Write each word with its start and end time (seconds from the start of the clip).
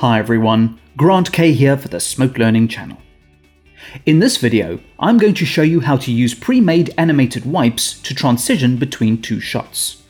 Hi 0.00 0.18
everyone, 0.18 0.78
Grant 0.98 1.32
Kay 1.32 1.52
here 1.52 1.78
for 1.78 1.88
the 1.88 2.00
Smoke 2.00 2.36
Learning 2.36 2.68
channel. 2.68 2.98
In 4.04 4.18
this 4.18 4.36
video, 4.36 4.78
I'm 4.98 5.16
going 5.16 5.32
to 5.32 5.46
show 5.46 5.62
you 5.62 5.80
how 5.80 5.96
to 5.96 6.12
use 6.12 6.34
pre-made 6.34 6.92
animated 6.98 7.46
wipes 7.46 7.98
to 8.02 8.14
transition 8.14 8.76
between 8.76 9.22
two 9.22 9.40
shots. 9.40 10.02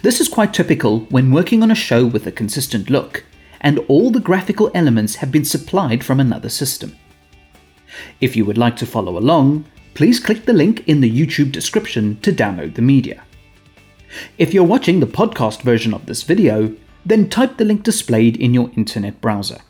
This 0.00 0.18
is 0.18 0.30
quite 0.30 0.54
typical 0.54 1.00
when 1.10 1.30
working 1.30 1.62
on 1.62 1.70
a 1.70 1.74
show 1.74 2.06
with 2.06 2.26
a 2.26 2.32
consistent 2.32 2.88
look, 2.88 3.26
and 3.60 3.80
all 3.80 4.10
the 4.10 4.18
graphical 4.18 4.70
elements 4.72 5.16
have 5.16 5.30
been 5.30 5.44
supplied 5.44 6.02
from 6.02 6.18
another 6.18 6.48
system. 6.48 6.96
If 8.22 8.34
you 8.34 8.46
would 8.46 8.56
like 8.56 8.76
to 8.76 8.86
follow 8.86 9.18
along, 9.18 9.66
please 9.92 10.18
click 10.18 10.46
the 10.46 10.54
link 10.54 10.88
in 10.88 11.02
the 11.02 11.10
YouTube 11.10 11.52
description 11.52 12.18
to 12.20 12.32
download 12.32 12.76
the 12.76 12.80
media. 12.80 13.24
If 14.38 14.54
you're 14.54 14.64
watching 14.64 15.00
the 15.00 15.06
podcast 15.06 15.60
version 15.60 15.92
of 15.92 16.06
this 16.06 16.22
video, 16.22 16.74
then 17.06 17.28
type 17.28 17.56
the 17.56 17.64
link 17.64 17.84
displayed 17.84 18.36
in 18.36 18.52
your 18.52 18.70
internet 18.76 19.20
browser. 19.20 19.60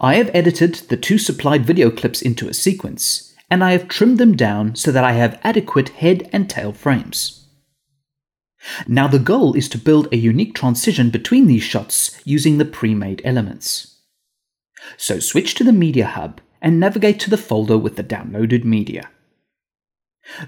I 0.00 0.16
have 0.16 0.30
edited 0.34 0.74
the 0.74 0.98
two 0.98 1.16
supplied 1.16 1.64
video 1.64 1.90
clips 1.90 2.20
into 2.20 2.46
a 2.48 2.54
sequence, 2.54 3.34
and 3.50 3.64
I 3.64 3.72
have 3.72 3.88
trimmed 3.88 4.18
them 4.18 4.36
down 4.36 4.76
so 4.76 4.92
that 4.92 5.02
I 5.02 5.12
have 5.12 5.40
adequate 5.42 5.88
head 5.88 6.28
and 6.30 6.48
tail 6.48 6.72
frames. 6.72 7.46
Now 8.86 9.08
the 9.08 9.18
goal 9.18 9.54
is 9.54 9.68
to 9.70 9.78
build 9.78 10.08
a 10.12 10.16
unique 10.16 10.54
transition 10.54 11.10
between 11.10 11.46
these 11.46 11.62
shots 11.62 12.20
using 12.24 12.58
the 12.58 12.64
pre-made 12.64 13.22
elements. 13.24 13.96
So 14.96 15.18
switch 15.20 15.54
to 15.54 15.64
the 15.64 15.72
Media 15.72 16.06
Hub 16.06 16.40
and 16.60 16.78
navigate 16.78 17.18
to 17.20 17.30
the 17.30 17.36
folder 17.38 17.78
with 17.78 17.96
the 17.96 18.04
downloaded 18.04 18.64
media. 18.64 19.08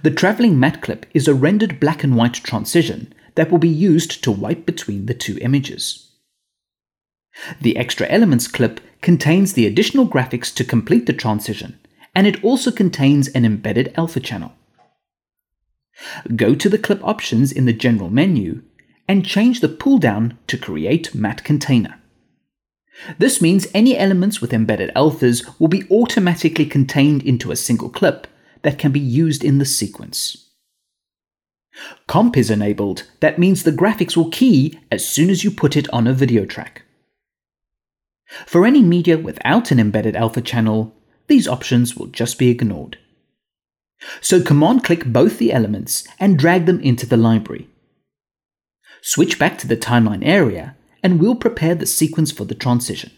The 0.03 0.11
traveling 0.11 0.61
matte 0.61 0.83
clip 0.83 1.07
is 1.13 1.27
a 1.27 1.35
rendered 1.35 1.81
black 1.81 2.05
and 2.05 2.15
white 2.15 2.35
transition 2.35 3.13
that 3.35 3.51
will 3.51 3.59
be 3.59 3.69
used 3.69 4.23
to 4.25 4.33
wipe 4.33 4.65
between 4.67 5.07
the 5.07 5.15
two 5.15 5.39
images. 5.41 6.11
The 7.61 7.77
extra 7.77 8.07
elements 8.09 8.47
clip 8.47 8.81
contains 9.03 9.53
the 9.53 9.67
additional 9.67 10.07
graphics 10.07 10.55
to 10.55 10.65
complete 10.65 11.07
the 11.07 11.13
transition, 11.13 11.79
and 12.15 12.27
it 12.27 12.43
also 12.45 12.71
contains 12.71 13.29
an 13.29 13.45
embedded 13.45 13.93
alpha 13.97 14.21
channel. 14.21 14.53
Go 16.37 16.55
to 16.55 16.69
the 16.69 16.79
clip 16.79 17.03
options 17.05 17.53
in 17.53 17.67
the 17.67 17.73
general 17.73 18.11
menu 18.11 18.63
and 19.09 19.27
change 19.27 19.61
the 19.61 19.69
pull 19.69 19.99
down 19.99 20.39
to 20.47 20.57
create 20.57 21.15
matte 21.15 21.45
container. 21.45 22.01
This 23.19 23.43
means 23.43 23.67
any 23.75 23.99
elements 23.99 24.41
with 24.41 24.53
embedded 24.53 24.93
alphas 24.95 25.59
will 25.59 25.69
be 25.69 25.87
automatically 25.91 26.67
contained 26.67 27.23
into 27.23 27.51
a 27.51 27.57
single 27.57 27.89
clip 27.89 28.27
that 28.63 28.79
can 28.79 28.93
be 28.93 29.01
used 29.01 29.45
in 29.45 29.59
the 29.59 29.65
sequence. 29.65 30.44
Comp 32.07 32.37
is 32.37 32.51
enabled, 32.51 33.05
that 33.21 33.39
means 33.39 33.63
the 33.63 33.73
graphics 33.73 34.17
will 34.17 34.31
key 34.31 34.79
as 34.91 35.07
soon 35.07 35.31
as 35.31 35.43
you 35.43 35.51
put 35.51 35.77
it 35.77 35.89
on 35.93 36.07
a 36.07 36.13
video 36.13 36.45
track. 36.45 36.83
For 38.47 38.67
any 38.67 38.83
media 38.83 39.19
without 39.19 39.71
an 39.71 39.81
embedded 39.81 40.17
alpha 40.17 40.41
channel, 40.41 40.95
these 41.27 41.49
options 41.49 41.97
will 41.97 42.07
just 42.07 42.39
be 42.39 42.49
ignored. 42.49 42.99
So 44.21 44.43
command 44.43 44.85
click 44.85 45.07
both 45.07 45.39
the 45.39 45.53
elements 45.53 46.07
and 46.19 46.39
drag 46.39 46.67
them 46.67 46.81
into 46.81 47.07
the 47.07 47.17
library. 47.17 47.69
Switch 49.03 49.39
back 49.39 49.59
to 49.59 49.67
the 49.67 49.77
timeline 49.77 50.25
area 50.25 50.77
and 51.03 51.21
we'll 51.21 51.35
prepare 51.35 51.75
the 51.75 51.87
sequence 51.87 52.33
for 52.33 52.45
the 52.45 52.55
transition. 52.55 53.13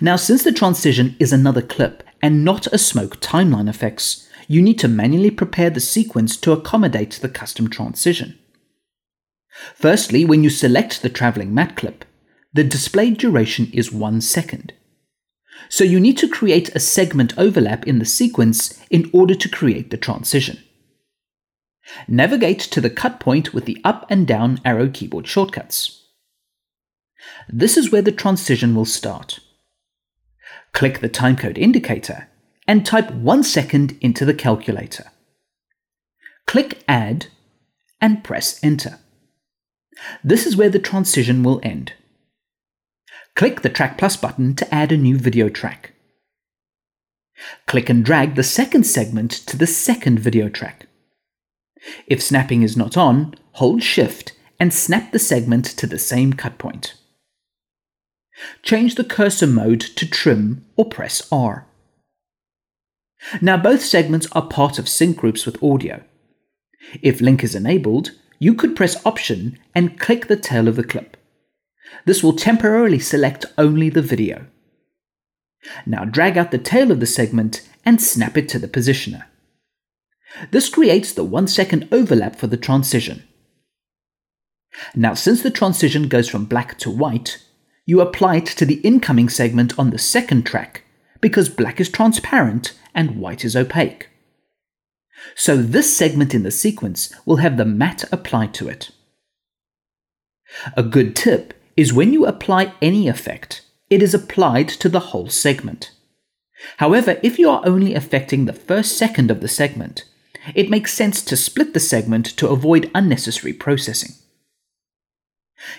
Now 0.00 0.16
since 0.16 0.44
the 0.44 0.52
transition 0.52 1.16
is 1.18 1.32
another 1.32 1.62
clip 1.62 2.02
and 2.22 2.44
not 2.44 2.66
a 2.68 2.78
smoke 2.78 3.20
timeline 3.20 3.68
effects, 3.68 4.23
you 4.48 4.62
need 4.62 4.78
to 4.78 4.88
manually 4.88 5.30
prepare 5.30 5.70
the 5.70 5.80
sequence 5.80 6.36
to 6.38 6.52
accommodate 6.52 7.12
the 7.12 7.28
custom 7.28 7.68
transition. 7.68 8.38
Firstly, 9.74 10.24
when 10.24 10.42
you 10.42 10.50
select 10.50 11.02
the 11.02 11.08
traveling 11.08 11.54
matte 11.54 11.76
clip, 11.76 12.04
the 12.52 12.64
displayed 12.64 13.18
duration 13.18 13.70
is 13.72 13.92
1 13.92 14.20
second. 14.20 14.72
So 15.68 15.84
you 15.84 16.00
need 16.00 16.18
to 16.18 16.28
create 16.28 16.74
a 16.74 16.80
segment 16.80 17.36
overlap 17.38 17.86
in 17.86 17.98
the 17.98 18.04
sequence 18.04 18.80
in 18.90 19.10
order 19.12 19.34
to 19.34 19.48
create 19.48 19.90
the 19.90 19.96
transition. 19.96 20.58
Navigate 22.08 22.60
to 22.60 22.80
the 22.80 22.90
cut 22.90 23.20
point 23.20 23.54
with 23.54 23.64
the 23.64 23.80
up 23.84 24.06
and 24.10 24.26
down 24.26 24.60
arrow 24.64 24.88
keyboard 24.88 25.26
shortcuts. 25.26 26.02
This 27.48 27.76
is 27.76 27.90
where 27.90 28.02
the 28.02 28.12
transition 28.12 28.74
will 28.74 28.84
start. 28.84 29.40
Click 30.72 31.00
the 31.00 31.08
timecode 31.08 31.58
indicator 31.58 32.28
and 32.66 32.84
type 32.84 33.10
1 33.10 33.42
second 33.42 33.96
into 34.00 34.24
the 34.24 34.34
calculator. 34.34 35.10
Click 36.46 36.82
Add 36.88 37.26
and 38.00 38.24
press 38.24 38.62
Enter. 38.62 38.98
This 40.22 40.46
is 40.46 40.56
where 40.56 40.70
the 40.70 40.78
transition 40.78 41.42
will 41.42 41.60
end. 41.62 41.92
Click 43.36 43.62
the 43.62 43.68
Track 43.68 43.98
Plus 43.98 44.16
button 44.16 44.54
to 44.54 44.74
add 44.74 44.92
a 44.92 44.96
new 44.96 45.16
video 45.16 45.48
track. 45.48 45.94
Click 47.66 47.88
and 47.88 48.04
drag 48.04 48.34
the 48.34 48.42
second 48.42 48.84
segment 48.84 49.30
to 49.32 49.56
the 49.56 49.66
second 49.66 50.20
video 50.20 50.48
track. 50.48 50.86
If 52.06 52.22
snapping 52.22 52.62
is 52.62 52.76
not 52.76 52.96
on, 52.96 53.34
hold 53.52 53.82
Shift 53.82 54.32
and 54.60 54.72
snap 54.72 55.12
the 55.12 55.18
segment 55.18 55.64
to 55.64 55.86
the 55.86 55.98
same 55.98 56.32
cut 56.32 56.58
point. 56.58 56.94
Change 58.62 58.94
the 58.94 59.04
cursor 59.04 59.46
mode 59.46 59.80
to 59.80 60.08
trim 60.08 60.64
or 60.76 60.84
press 60.84 61.26
R. 61.30 61.66
Now 63.40 63.56
both 63.56 63.82
segments 63.82 64.26
are 64.32 64.46
part 64.46 64.78
of 64.78 64.88
sync 64.88 65.16
groups 65.16 65.46
with 65.46 65.62
audio. 65.62 66.02
If 67.02 67.20
link 67.20 67.42
is 67.42 67.54
enabled, 67.54 68.12
you 68.38 68.54
could 68.54 68.76
press 68.76 69.04
Option 69.06 69.58
and 69.74 69.98
click 69.98 70.26
the 70.26 70.36
tail 70.36 70.68
of 70.68 70.76
the 70.76 70.84
clip. 70.84 71.16
This 72.04 72.22
will 72.22 72.34
temporarily 72.34 72.98
select 72.98 73.46
only 73.56 73.88
the 73.88 74.02
video. 74.02 74.46
Now 75.86 76.04
drag 76.04 76.36
out 76.36 76.50
the 76.50 76.58
tail 76.58 76.90
of 76.90 77.00
the 77.00 77.06
segment 77.06 77.66
and 77.84 78.00
snap 78.00 78.36
it 78.36 78.48
to 78.50 78.58
the 78.58 78.68
positioner. 78.68 79.24
This 80.50 80.68
creates 80.68 81.12
the 81.12 81.24
1 81.24 81.46
second 81.48 81.88
overlap 81.92 82.36
for 82.36 82.46
the 82.46 82.56
transition. 82.56 83.22
Now 84.94 85.14
since 85.14 85.42
the 85.42 85.50
transition 85.50 86.08
goes 86.08 86.28
from 86.28 86.44
black 86.44 86.78
to 86.78 86.90
white, 86.90 87.42
you 87.86 88.00
apply 88.00 88.36
it 88.36 88.46
to 88.46 88.66
the 88.66 88.80
incoming 88.80 89.28
segment 89.28 89.78
on 89.78 89.90
the 89.90 89.98
second 89.98 90.44
track 90.44 90.83
because 91.24 91.48
black 91.48 91.80
is 91.80 91.88
transparent 91.88 92.74
and 92.94 93.16
white 93.16 93.46
is 93.46 93.56
opaque. 93.56 94.10
So 95.34 95.56
this 95.56 95.96
segment 95.96 96.34
in 96.34 96.42
the 96.42 96.50
sequence 96.50 97.10
will 97.24 97.36
have 97.36 97.56
the 97.56 97.64
matte 97.64 98.04
applied 98.12 98.52
to 98.54 98.68
it. 98.68 98.90
A 100.76 100.82
good 100.82 101.16
tip 101.16 101.54
is 101.78 101.94
when 101.94 102.12
you 102.12 102.26
apply 102.26 102.74
any 102.82 103.08
effect, 103.08 103.62
it 103.88 104.02
is 104.02 104.12
applied 104.12 104.68
to 104.68 104.90
the 104.90 105.00
whole 105.00 105.30
segment. 105.30 105.92
However, 106.76 107.18
if 107.22 107.38
you 107.38 107.48
are 107.48 107.62
only 107.64 107.94
affecting 107.94 108.44
the 108.44 108.52
first 108.52 108.98
second 108.98 109.30
of 109.30 109.40
the 109.40 109.48
segment, 109.48 110.04
it 110.54 110.68
makes 110.68 110.92
sense 110.92 111.24
to 111.24 111.38
split 111.38 111.72
the 111.72 111.80
segment 111.80 112.26
to 112.36 112.48
avoid 112.48 112.90
unnecessary 112.94 113.54
processing. 113.54 114.10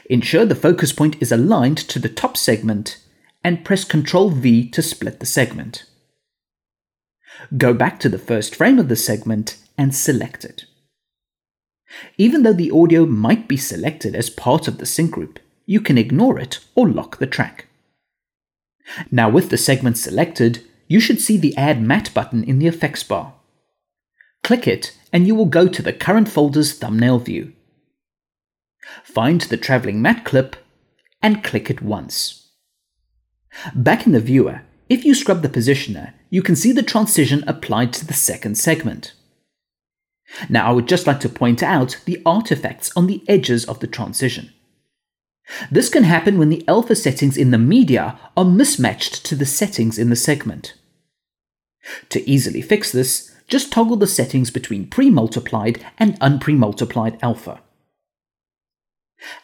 Ensure 0.10 0.48
the 0.48 0.56
focus 0.56 0.92
point 0.92 1.22
is 1.22 1.32
aligned 1.32 1.78
to 1.78 2.00
the 2.00 2.10
top 2.10 2.36
segment 2.36 2.98
and 3.46 3.64
press 3.64 3.86
Ctrl 3.86 4.34
V 4.34 4.68
to 4.72 4.82
split 4.82 5.20
the 5.20 5.26
segment. 5.28 5.86
Go 7.56 7.76
back 7.76 8.00
to 8.00 8.10
the 8.10 8.18
first 8.18 8.56
frame 8.56 8.80
of 8.80 8.90
the 8.90 8.96
segment 8.96 9.58
and 9.78 9.94
select 9.94 10.44
it. 10.44 10.66
Even 12.18 12.42
though 12.42 12.54
the 12.54 12.72
audio 12.72 13.06
might 13.06 13.48
be 13.48 13.56
selected 13.56 14.16
as 14.16 14.32
part 14.32 14.68
of 14.68 14.80
the 14.80 14.86
sync 14.88 15.12
group, 15.12 15.38
you 15.68 15.80
can 15.80 15.96
ignore 15.96 16.40
it 16.40 16.60
or 16.74 16.90
lock 16.90 17.20
the 17.20 17.28
track. 17.28 17.68
Now 19.12 19.30
with 19.30 19.52
the 19.52 19.60
segment 19.60 20.00
selected, 20.00 20.64
you 20.88 21.00
should 21.00 21.22
see 21.22 21.38
the 21.38 21.56
Add 21.56 21.80
Matte 21.84 22.12
button 22.16 22.44
in 22.44 22.58
the 22.58 22.68
effects 22.68 23.04
bar. 23.04 23.36
Click 24.44 24.68
it 24.68 24.98
and 25.14 25.28
you 25.28 25.36
will 25.36 25.46
go 25.46 25.68
to 25.68 25.84
the 25.84 25.94
current 25.94 26.30
folder's 26.30 26.74
thumbnail 26.74 27.20
view. 27.20 27.54
Find 29.04 29.42
the 29.42 29.58
traveling 29.58 30.02
matte 30.02 30.26
clip 30.26 30.56
and 31.22 31.44
click 31.44 31.70
it 31.70 31.84
once. 31.84 32.45
Back 33.74 34.06
in 34.06 34.12
the 34.12 34.20
viewer, 34.20 34.62
if 34.90 35.06
you 35.06 35.16
scrub 35.16 35.42
the 35.42 35.50
positioner, 35.50 36.14
you 36.30 36.42
can 36.42 36.56
see 36.56 36.72
the 36.72 36.84
transition 36.84 37.44
applied 37.48 37.94
to 37.94 38.06
the 38.06 38.14
second 38.14 38.56
segment. 38.56 39.14
Now 40.50 40.68
I 40.68 40.72
would 40.72 40.88
just 40.88 41.08
like 41.08 41.20
to 41.22 41.30
point 41.30 41.64
out 41.64 42.02
the 42.06 42.22
artifacts 42.26 42.92
on 42.96 43.08
the 43.08 43.24
edges 43.28 43.66
of 43.66 43.80
the 43.80 43.88
transition. 43.88 44.52
This 45.70 45.90
can 45.90 46.04
happen 46.04 46.38
when 46.38 46.50
the 46.50 46.68
alpha 46.68 46.96
settings 46.96 47.38
in 47.38 47.52
the 47.52 47.58
media 47.58 48.20
are 48.36 48.46
mismatched 48.46 49.24
to 49.26 49.36
the 49.36 49.46
settings 49.46 49.98
in 49.98 50.10
the 50.10 50.16
segment. 50.16 50.74
To 52.10 52.28
easily 52.28 52.62
fix 52.62 52.92
this, 52.92 53.36
just 53.48 53.72
toggle 53.72 53.98
the 53.98 54.08
settings 54.08 54.50
between 54.50 54.88
pre-multiplied 54.88 55.86
and 56.00 56.20
unpre-multiplied 56.20 57.20
alpha. 57.22 57.62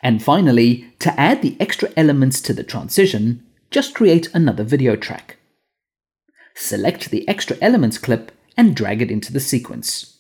And 0.02 0.24
finally, 0.24 0.92
to 1.00 1.18
add 1.20 1.42
the 1.42 1.56
extra 1.60 1.90
elements 1.96 2.42
to 2.42 2.54
the 2.54 2.64
transition, 2.64 3.46
just 3.72 3.96
create 3.96 4.30
another 4.34 4.64
video 4.64 4.96
track. 4.96 5.38
Select 6.56 7.10
the 7.10 7.28
extra 7.28 7.58
elements 7.62 7.98
clip 7.98 8.32
and 8.58 8.76
drag 8.76 9.02
it 9.02 9.10
into 9.10 9.32
the 9.32 9.40
sequence. 9.40 10.20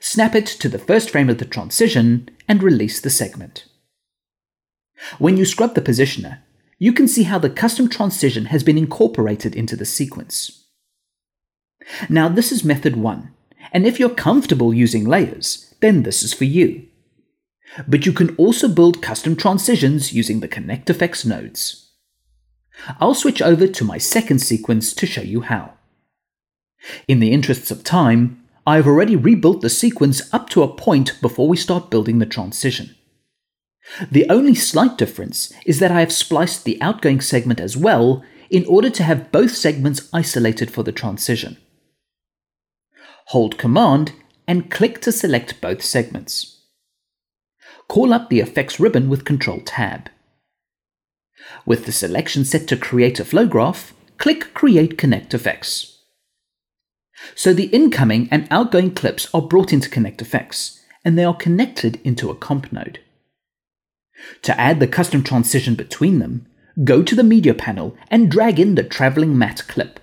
Snap 0.00 0.34
it 0.34 0.46
to 0.46 0.68
the 0.68 0.78
first 0.78 1.10
frame 1.10 1.30
of 1.30 1.38
the 1.38 1.44
transition 1.44 2.28
and 2.48 2.62
release 2.62 3.00
the 3.00 3.10
segment. 3.10 3.66
When 5.18 5.36
you 5.36 5.44
scrub 5.44 5.74
the 5.74 5.80
positioner, 5.80 6.40
you 6.78 6.92
can 6.92 7.06
see 7.06 7.22
how 7.22 7.38
the 7.38 7.50
custom 7.50 7.88
transition 7.88 8.46
has 8.46 8.64
been 8.64 8.76
incorporated 8.78 9.54
into 9.54 9.76
the 9.76 9.84
sequence. 9.84 10.66
Now 12.08 12.28
this 12.28 12.50
is 12.50 12.64
method 12.64 12.96
1, 12.96 13.32
and 13.72 13.86
if 13.86 14.00
you're 14.00 14.10
comfortable 14.10 14.74
using 14.74 15.04
layers, 15.04 15.74
then 15.80 16.02
this 16.02 16.22
is 16.22 16.34
for 16.34 16.44
you. 16.44 16.86
But 17.86 18.06
you 18.06 18.12
can 18.12 18.34
also 18.36 18.68
build 18.68 19.02
custom 19.02 19.36
transitions 19.36 20.12
using 20.12 20.40
the 20.40 20.48
ConnectFX 20.48 21.24
nodes. 21.24 21.89
I'll 22.98 23.14
switch 23.14 23.42
over 23.42 23.66
to 23.66 23.84
my 23.84 23.98
second 23.98 24.40
sequence 24.40 24.92
to 24.94 25.06
show 25.06 25.22
you 25.22 25.42
how. 25.42 25.74
In 27.06 27.20
the 27.20 27.32
interests 27.32 27.70
of 27.70 27.84
time, 27.84 28.42
I've 28.66 28.86
already 28.86 29.16
rebuilt 29.16 29.60
the 29.60 29.70
sequence 29.70 30.32
up 30.32 30.48
to 30.50 30.62
a 30.62 30.68
point 30.68 31.20
before 31.20 31.48
we 31.48 31.56
start 31.56 31.90
building 31.90 32.18
the 32.18 32.26
transition. 32.26 32.94
The 34.10 34.28
only 34.28 34.54
slight 34.54 34.98
difference 34.98 35.52
is 35.66 35.78
that 35.80 35.90
I 35.90 36.00
have 36.00 36.12
spliced 36.12 36.64
the 36.64 36.80
outgoing 36.80 37.20
segment 37.20 37.60
as 37.60 37.76
well 37.76 38.22
in 38.50 38.64
order 38.66 38.90
to 38.90 39.02
have 39.02 39.32
both 39.32 39.52
segments 39.52 40.08
isolated 40.12 40.70
for 40.70 40.82
the 40.82 40.92
transition. 40.92 41.56
Hold 43.26 43.58
Command 43.58 44.12
and 44.46 44.70
click 44.70 45.00
to 45.02 45.12
select 45.12 45.60
both 45.60 45.82
segments. 45.82 46.62
Call 47.88 48.12
up 48.12 48.28
the 48.28 48.40
Effects 48.40 48.78
ribbon 48.78 49.08
with 49.08 49.24
Control 49.24 49.60
Tab. 49.64 50.10
With 51.66 51.86
the 51.86 51.92
selection 51.92 52.44
set 52.44 52.66
to 52.68 52.76
create 52.76 53.20
a 53.20 53.24
flow 53.24 53.46
graph, 53.46 53.92
click 54.18 54.52
Create 54.54 54.96
ConnectFX. 54.96 55.96
So 57.34 57.52
the 57.52 57.66
incoming 57.66 58.28
and 58.30 58.46
outgoing 58.50 58.94
clips 58.94 59.28
are 59.34 59.42
brought 59.42 59.72
into 59.72 59.90
ConnectFX, 59.90 60.80
and 61.04 61.18
they 61.18 61.24
are 61.24 61.36
connected 61.36 62.00
into 62.04 62.30
a 62.30 62.34
comp 62.34 62.72
node. 62.72 63.00
To 64.42 64.58
add 64.60 64.80
the 64.80 64.86
custom 64.86 65.22
transition 65.22 65.74
between 65.74 66.18
them, 66.18 66.46
go 66.84 67.02
to 67.02 67.14
the 67.14 67.24
media 67.24 67.54
panel 67.54 67.96
and 68.10 68.30
drag 68.30 68.60
in 68.60 68.74
the 68.74 68.84
traveling 68.84 69.36
matte 69.36 69.66
clip. 69.68 70.00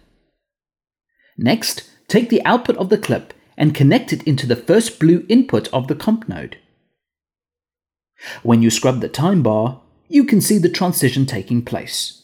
Next, 1.37 1.89
take 2.07 2.29
the 2.29 2.43
output 2.45 2.77
of 2.77 2.89
the 2.89 2.97
clip 2.97 3.33
and 3.57 3.75
connect 3.75 4.13
it 4.13 4.23
into 4.23 4.47
the 4.47 4.55
first 4.55 4.99
blue 4.99 5.25
input 5.29 5.67
of 5.73 5.87
the 5.87 5.95
comp 5.95 6.27
node. 6.27 6.57
When 8.41 8.61
you 8.61 8.69
scrub 8.69 9.01
the 9.01 9.09
time 9.09 9.43
bar, 9.43 9.81
you 10.07 10.23
can 10.23 10.41
see 10.41 10.57
the 10.57 10.69
transition 10.69 11.25
taking 11.25 11.63
place. 11.63 12.23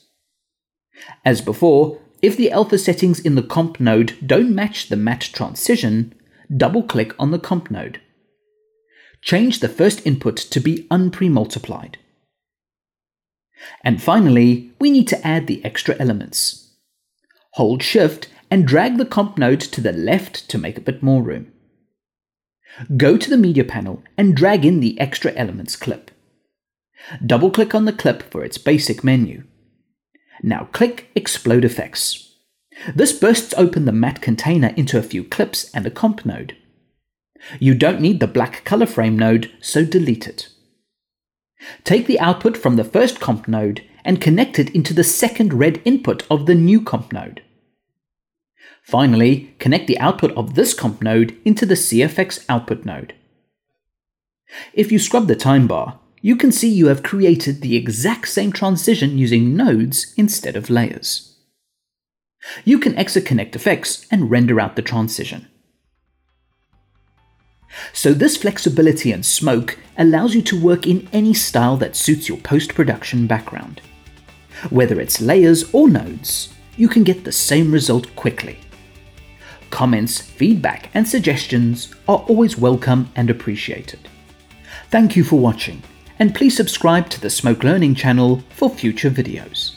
As 1.26 1.42
before, 1.42 2.00
if 2.22 2.38
the 2.38 2.52
alpha 2.52 2.78
settings 2.78 3.20
in 3.20 3.36
the 3.36 3.44
comp 3.44 3.80
node 3.80 4.16
don't 4.26 4.56
match 4.56 4.88
the 4.88 4.96
matte 4.96 5.30
transition, 5.34 6.14
double 6.56 6.84
click 6.84 7.14
on 7.20 7.32
the 7.32 7.40
comp 7.40 7.70
node. 7.70 8.00
Change 9.22 9.60
the 9.60 9.70
first 9.70 10.06
input 10.06 10.38
to 10.38 10.60
be 10.60 10.88
unpremultiplied. 10.90 11.96
And 13.84 14.02
finally, 14.02 14.72
we 14.80 14.92
need 14.92 15.08
to 15.10 15.28
add 15.28 15.48
the 15.48 15.64
extra 15.64 15.96
elements. 16.00 16.76
Hold 17.54 17.84
Shift 17.84 18.28
and 18.50 18.68
drag 18.68 18.98
the 18.98 19.06
comp 19.06 19.38
node 19.38 19.62
to 19.62 19.82
the 19.82 19.94
left 19.94 20.50
to 20.50 20.58
make 20.58 20.78
a 20.78 20.82
bit 20.82 21.02
more 21.02 21.22
room. 21.22 21.52
Go 22.98 23.18
to 23.18 23.30
the 23.30 23.38
media 23.38 23.64
panel 23.64 24.04
and 24.18 24.36
drag 24.36 24.66
in 24.66 24.80
the 24.80 25.00
extra 25.00 25.32
elements 25.34 25.76
clip. 25.76 26.12
Double 27.26 27.52
click 27.52 27.76
on 27.76 27.86
the 27.86 27.94
clip 27.94 28.24
for 28.32 28.44
its 28.44 28.58
basic 28.58 29.04
menu. 29.04 29.44
Now 30.42 30.70
click 30.72 31.10
Explode 31.16 31.66
Effects. 31.66 32.36
This 32.96 33.14
bursts 33.14 33.54
open 33.56 33.86
the 33.86 33.92
matte 33.92 34.22
container 34.22 34.74
into 34.76 34.98
a 34.98 35.04
few 35.04 35.24
clips 35.24 35.70
and 35.74 35.86
a 35.86 35.92
comp 35.92 36.26
node. 36.26 36.58
You 37.60 37.76
don't 37.76 38.02
need 38.02 38.20
the 38.20 38.28
black 38.28 38.64
color 38.64 38.86
frame 38.86 39.18
node, 39.18 39.52
so 39.62 39.86
delete 39.86 40.28
it. 40.28 40.50
Take 41.84 42.08
the 42.08 42.20
output 42.20 42.58
from 42.58 42.76
the 42.76 42.84
first 42.84 43.20
comp 43.20 43.48
node 43.48 43.84
and 44.04 44.20
connect 44.20 44.60
it 44.60 44.70
into 44.72 44.94
the 44.94 45.04
second 45.04 45.54
red 45.54 45.82
input 45.86 46.26
of 46.30 46.46
the 46.46 46.56
new 46.56 46.82
comp 46.82 47.14
node. 47.14 47.42
Finally, 48.84 49.56
connect 49.60 49.88
the 49.88 50.00
output 50.00 50.32
of 50.32 50.56
this 50.56 50.74
comp 50.74 51.02
node 51.02 51.38
into 51.46 51.66
the 51.66 51.76
CFX 51.76 52.44
output 52.50 52.84
node. 52.86 53.14
If 54.74 54.92
you 54.92 55.00
scrub 55.00 55.28
the 55.28 55.36
time 55.36 55.68
bar, 55.68 56.00
you 56.26 56.38
can 56.38 56.54
see 56.54 56.70
you 56.70 56.88
have 56.88 57.04
created 57.04 57.60
the 57.60 57.76
exact 57.76 58.30
same 58.30 58.54
transition 58.54 59.18
using 59.18 59.58
nodes 59.58 60.14
instead 60.16 60.56
of 60.56 60.70
layers. 60.70 61.36
You 62.64 62.80
can 62.80 62.98
exit 62.98 63.26
ConnectFX 63.26 64.08
and 64.10 64.32
render 64.32 64.58
out 64.58 64.78
the 64.78 64.82
transition. 64.82 65.50
So 67.92 68.14
this 68.14 68.38
flexibility 68.38 69.12
and 69.12 69.26
smoke 69.26 69.78
allows 69.98 70.34
you 70.34 70.42
to 70.44 70.62
work 70.62 70.88
in 70.88 71.10
any 71.12 71.34
style 71.34 71.76
that 71.78 71.98
suits 71.98 72.30
your 72.30 72.38
post-production 72.38 73.28
background. 73.28 73.82
Whether 74.70 75.02
it's 75.02 75.20
layers 75.20 75.74
or 75.74 75.90
nodes, 75.90 76.54
you 76.78 76.88
can 76.88 77.04
get 77.04 77.26
the 77.26 77.34
same 77.34 77.70
result 77.70 78.16
quickly. 78.16 78.60
Comments, 79.72 80.22
feedback 80.22 80.90
and 80.94 81.06
suggestions 81.06 81.94
are 82.08 82.20
always 82.30 82.58
welcome 82.58 83.10
and 83.18 83.30
appreciated. 83.30 84.08
Thank 84.90 85.18
you 85.18 85.26
for 85.26 85.38
watching 85.38 85.84
and 86.20 86.36
please 86.36 86.56
subscribe 86.56 87.10
to 87.10 87.22
the 87.22 87.30
Smoke 87.30 87.64
Learning 87.64 87.96
channel 87.96 88.44
for 88.50 88.70
future 88.70 89.10
videos. 89.10 89.73